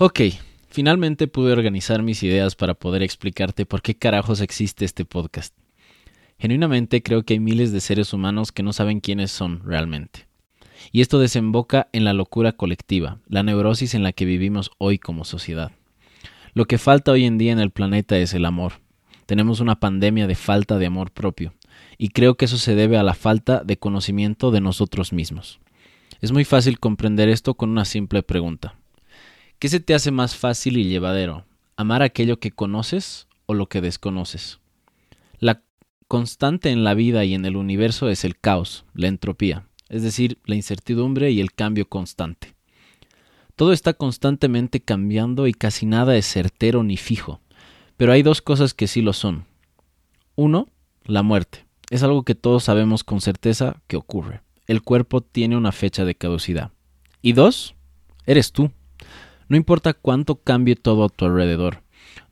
[0.00, 0.20] Ok,
[0.68, 5.52] finalmente pude organizar mis ideas para poder explicarte por qué carajos existe este podcast.
[6.38, 10.28] Genuinamente creo que hay miles de seres humanos que no saben quiénes son realmente.
[10.92, 15.24] Y esto desemboca en la locura colectiva, la neurosis en la que vivimos hoy como
[15.24, 15.72] sociedad.
[16.54, 18.74] Lo que falta hoy en día en el planeta es el amor.
[19.26, 21.54] Tenemos una pandemia de falta de amor propio,
[21.98, 25.58] y creo que eso se debe a la falta de conocimiento de nosotros mismos.
[26.20, 28.76] Es muy fácil comprender esto con una simple pregunta.
[29.58, 31.44] ¿Qué se te hace más fácil y llevadero?
[31.76, 34.60] ¿Amar aquello que conoces o lo que desconoces?
[35.40, 35.64] La
[36.06, 40.38] constante en la vida y en el universo es el caos, la entropía, es decir,
[40.44, 42.54] la incertidumbre y el cambio constante.
[43.56, 47.40] Todo está constantemente cambiando y casi nada es certero ni fijo,
[47.96, 49.44] pero hay dos cosas que sí lo son.
[50.36, 50.68] Uno,
[51.04, 51.66] la muerte.
[51.90, 54.40] Es algo que todos sabemos con certeza que ocurre.
[54.68, 56.70] El cuerpo tiene una fecha de caducidad.
[57.22, 57.74] Y dos,
[58.24, 58.70] eres tú.
[59.48, 61.82] No importa cuánto cambie todo a tu alrededor,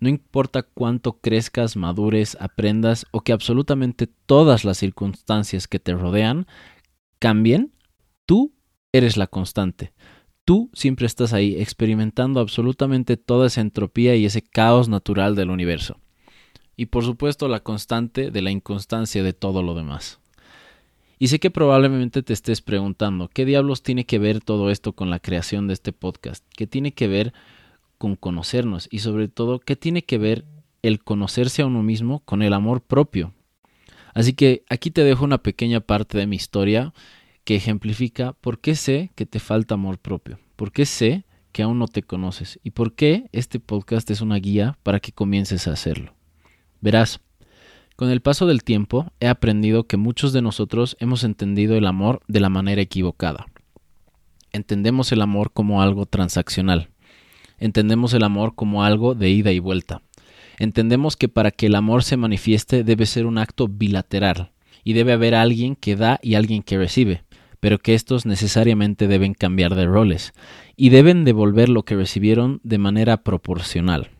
[0.01, 6.47] no importa cuánto crezcas, madures, aprendas o que absolutamente todas las circunstancias que te rodean
[7.19, 7.73] cambien,
[8.27, 8.55] tú
[8.93, 9.93] eres la constante.
[10.45, 15.99] Tú siempre estás ahí experimentando absolutamente toda esa entropía y ese caos natural del universo.
[16.77, 20.21] Y por supuesto la constante de la inconstancia de todo lo demás.
[21.19, 25.09] Y sé que probablemente te estés preguntando, ¿qué diablos tiene que ver todo esto con
[25.09, 26.45] la creación de este podcast?
[26.55, 27.33] ¿Qué tiene que ver
[27.97, 28.87] con conocernos?
[28.91, 30.45] Y sobre todo, ¿qué tiene que ver
[30.83, 33.33] el conocerse a uno mismo con el amor propio?
[34.13, 36.93] Así que aquí te dejo una pequeña parte de mi historia
[37.45, 41.79] que ejemplifica por qué sé que te falta amor propio, por qué sé que aún
[41.79, 45.73] no te conoces y por qué este podcast es una guía para que comiences a
[45.73, 46.15] hacerlo.
[46.83, 47.21] Verás,
[47.97, 52.21] con el paso del tiempo he aprendido que muchos de nosotros hemos entendido el amor
[52.29, 53.47] de la manera equivocada.
[54.53, 56.91] Entendemos el amor como algo transaccional.
[57.59, 60.03] Entendemos el amor como algo de ida y vuelta.
[60.59, 64.51] Entendemos que para que el amor se manifieste debe ser un acto bilateral
[64.85, 67.25] y debe haber alguien que da y alguien que recibe,
[67.61, 70.35] pero que estos necesariamente deben cambiar de roles
[70.77, 74.11] y deben devolver lo que recibieron de manera proporcional.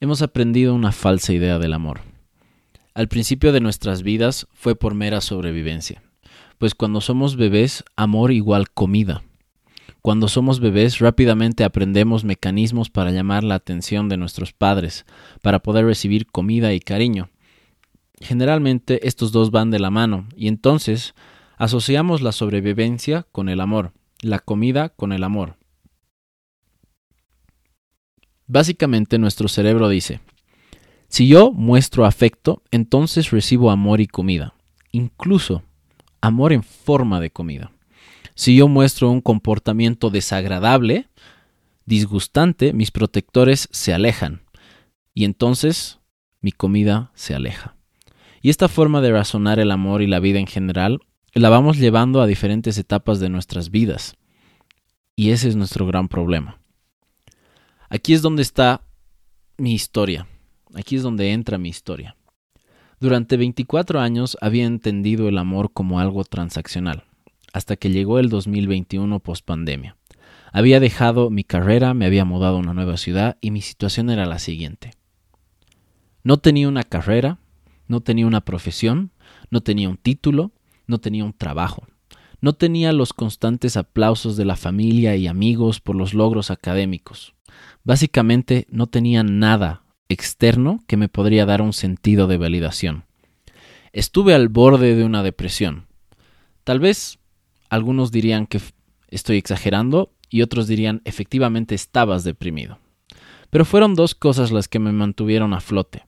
[0.00, 2.07] Hemos aprendido una falsa idea del amor
[2.94, 6.02] al principio de nuestras vidas fue por mera sobrevivencia,
[6.58, 9.22] pues cuando somos bebés, amor igual comida.
[10.02, 15.06] Cuando somos bebés rápidamente aprendemos mecanismos para llamar la atención de nuestros padres,
[15.42, 17.30] para poder recibir comida y cariño.
[18.20, 21.14] Generalmente estos dos van de la mano, y entonces
[21.56, 25.56] asociamos la sobrevivencia con el amor, la comida con el amor.
[28.46, 30.20] Básicamente nuestro cerebro dice,
[31.08, 34.54] si yo muestro afecto, entonces recibo amor y comida,
[34.92, 35.62] incluso
[36.20, 37.72] amor en forma de comida.
[38.34, 41.08] Si yo muestro un comportamiento desagradable,
[41.86, 44.42] disgustante, mis protectores se alejan
[45.14, 45.98] y entonces
[46.42, 47.74] mi comida se aleja.
[48.42, 51.00] Y esta forma de razonar el amor y la vida en general
[51.32, 54.14] la vamos llevando a diferentes etapas de nuestras vidas.
[55.16, 56.60] Y ese es nuestro gran problema.
[57.88, 58.82] Aquí es donde está
[59.56, 60.28] mi historia
[60.74, 62.16] Aquí es donde entra mi historia.
[63.00, 67.04] Durante 24 años había entendido el amor como algo transaccional,
[67.52, 69.96] hasta que llegó el 2021 post-pandemia.
[70.52, 74.26] Había dejado mi carrera, me había mudado a una nueva ciudad y mi situación era
[74.26, 74.92] la siguiente.
[76.24, 77.38] No tenía una carrera,
[77.86, 79.12] no tenía una profesión,
[79.50, 80.52] no tenía un título,
[80.86, 81.86] no tenía un trabajo,
[82.40, 87.34] no tenía los constantes aplausos de la familia y amigos por los logros académicos.
[87.84, 93.04] Básicamente no tenía nada externo que me podría dar un sentido de validación.
[93.92, 95.86] Estuve al borde de una depresión.
[96.64, 97.18] Tal vez
[97.68, 98.60] algunos dirían que
[99.08, 102.78] estoy exagerando y otros dirían efectivamente estabas deprimido.
[103.50, 106.04] Pero fueron dos cosas las que me mantuvieron a flote.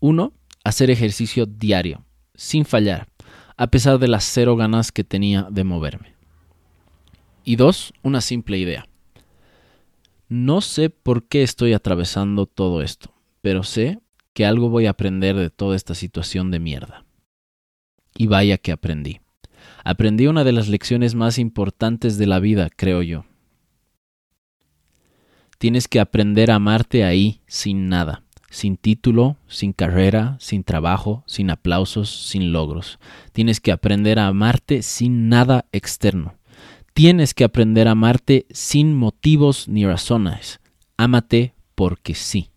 [0.00, 0.32] Uno,
[0.64, 2.04] hacer ejercicio diario,
[2.34, 3.08] sin fallar,
[3.56, 6.14] a pesar de las cero ganas que tenía de moverme.
[7.44, 8.88] Y dos, una simple idea.
[10.28, 13.13] No sé por qué estoy atravesando todo esto
[13.44, 14.00] pero sé
[14.32, 17.04] que algo voy a aprender de toda esta situación de mierda.
[18.16, 19.20] Y vaya que aprendí.
[19.84, 23.26] Aprendí una de las lecciones más importantes de la vida, creo yo.
[25.58, 31.50] Tienes que aprender a amarte ahí, sin nada, sin título, sin carrera, sin trabajo, sin
[31.50, 32.98] aplausos, sin logros.
[33.34, 36.38] Tienes que aprender a amarte sin nada externo.
[36.94, 40.60] Tienes que aprender a amarte sin motivos ni razones.
[40.96, 42.48] Ámate porque sí.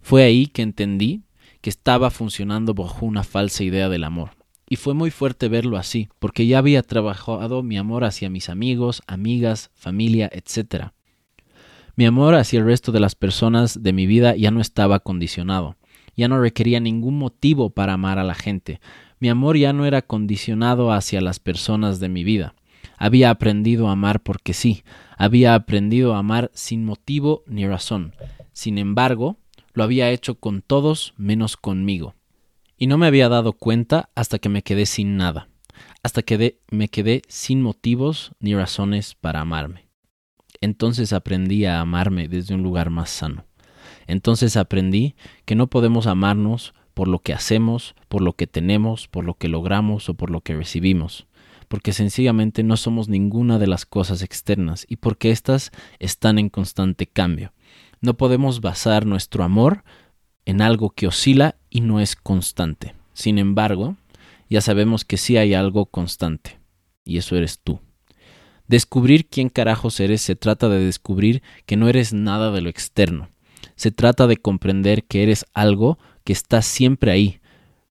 [0.00, 1.22] Fue ahí que entendí
[1.60, 4.30] que estaba funcionando bajo una falsa idea del amor.
[4.68, 9.02] Y fue muy fuerte verlo así, porque ya había trabajado mi amor hacia mis amigos,
[9.06, 10.92] amigas, familia, etc.
[11.96, 15.76] Mi amor hacia el resto de las personas de mi vida ya no estaba condicionado,
[16.16, 18.80] ya no requería ningún motivo para amar a la gente,
[19.18, 22.54] mi amor ya no era condicionado hacia las personas de mi vida.
[22.96, 24.82] Había aprendido a amar porque sí,
[25.18, 28.14] había aprendido a amar sin motivo ni razón.
[28.52, 29.39] Sin embargo,
[29.72, 32.14] lo había hecho con todos menos conmigo.
[32.76, 35.48] Y no me había dado cuenta hasta que me quedé sin nada,
[36.02, 39.88] hasta que me quedé sin motivos ni razones para amarme.
[40.60, 43.44] Entonces aprendí a amarme desde un lugar más sano.
[44.06, 45.14] Entonces aprendí
[45.44, 49.48] que no podemos amarnos por lo que hacemos, por lo que tenemos, por lo que
[49.48, 51.26] logramos o por lo que recibimos,
[51.68, 57.06] porque sencillamente no somos ninguna de las cosas externas y porque éstas están en constante
[57.06, 57.52] cambio.
[58.00, 59.84] No podemos basar nuestro amor
[60.46, 62.94] en algo que oscila y no es constante.
[63.12, 63.96] Sin embargo,
[64.48, 66.58] ya sabemos que sí hay algo constante,
[67.04, 67.80] y eso eres tú.
[68.66, 73.28] Descubrir quién carajos eres se trata de descubrir que no eres nada de lo externo.
[73.76, 77.40] Se trata de comprender que eres algo que está siempre ahí,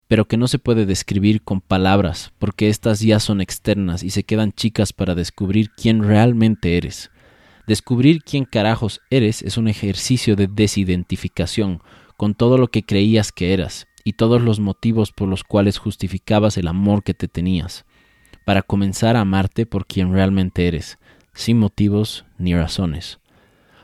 [0.07, 4.23] pero que no se puede describir con palabras, porque éstas ya son externas y se
[4.23, 7.11] quedan chicas para descubrir quién realmente eres.
[7.69, 11.83] Descubrir quién carajos eres es un ejercicio de desidentificación
[12.17, 16.57] con todo lo que creías que eras y todos los motivos por los cuales justificabas
[16.57, 17.85] el amor que te tenías,
[18.43, 20.97] para comenzar a amarte por quien realmente eres,
[21.35, 23.19] sin motivos ni razones.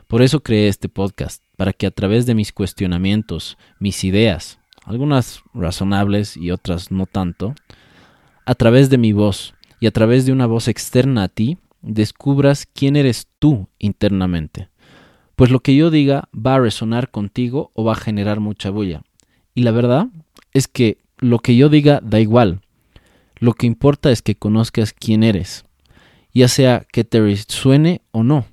[0.08, 5.42] Por eso creé este podcast, para que a través de mis cuestionamientos, mis ideas, algunas
[5.54, 7.54] razonables y otras no tanto,
[8.46, 12.66] a través de mi voz y a través de una voz externa a ti, descubras
[12.66, 14.68] quién eres tú internamente.
[15.36, 19.02] Pues lo que yo diga va a resonar contigo o va a generar mucha bulla.
[19.54, 20.08] Y la verdad
[20.52, 22.60] es que lo que yo diga da igual.
[23.38, 25.64] Lo que importa es que conozcas quién eres,
[26.32, 28.46] ya sea que te resuene o no,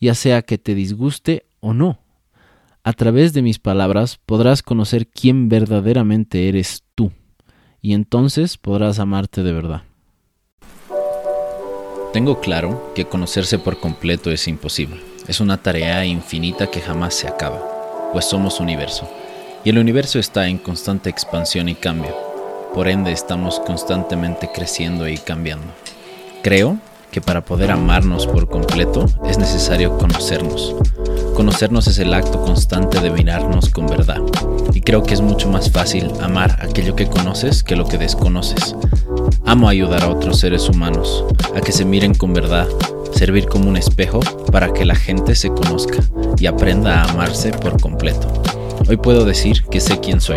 [0.00, 2.00] ya sea que te disguste o no.
[2.82, 7.12] A través de mis palabras podrás conocer quién verdaderamente eres tú,
[7.80, 9.82] y entonces podrás amarte de verdad.
[12.12, 15.00] Tengo claro que conocerse por completo es imposible.
[15.26, 19.06] Es una tarea infinita que jamás se acaba, pues somos universo,
[19.62, 22.16] y el universo está en constante expansión y cambio.
[22.74, 25.66] Por ende estamos constantemente creciendo y cambiando.
[26.42, 26.78] Creo
[27.10, 30.74] que para poder amarnos por completo es necesario conocernos,
[31.38, 34.20] Conocernos es el acto constante de mirarnos con verdad.
[34.74, 38.74] Y creo que es mucho más fácil amar aquello que conoces que lo que desconoces.
[39.48, 41.24] Amo ayudar a otros seres humanos
[41.56, 42.68] a que se miren con verdad,
[43.14, 44.20] servir como un espejo
[44.52, 46.00] para que la gente se conozca
[46.38, 48.30] y aprenda a amarse por completo.
[48.90, 50.36] Hoy puedo decir que sé quién soy,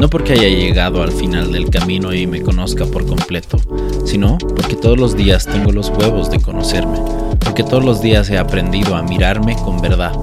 [0.00, 3.58] no porque haya llegado al final del camino y me conozca por completo,
[4.06, 6.98] sino porque todos los días tengo los huevos de conocerme,
[7.40, 10.14] porque todos los días he aprendido a mirarme con verdad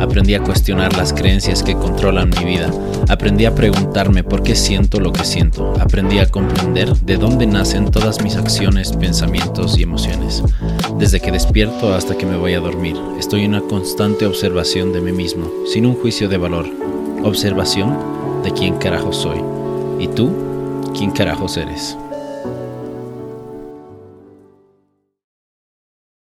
[0.00, 2.70] Aprendí a cuestionar las creencias que controlan mi vida.
[3.08, 5.74] Aprendí a preguntarme por qué siento lo que siento.
[5.80, 10.42] Aprendí a comprender de dónde nacen todas mis acciones, pensamientos y emociones.
[10.98, 15.00] Desde que despierto hasta que me voy a dormir, estoy en una constante observación de
[15.00, 16.66] mí mismo, sin un juicio de valor.
[17.24, 17.96] Observación
[18.42, 19.40] de quién carajo soy.
[20.00, 20.30] ¿Y tú?
[20.96, 21.96] ¿Quién carajos eres?